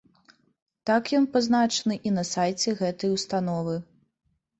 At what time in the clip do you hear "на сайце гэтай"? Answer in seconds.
2.15-3.13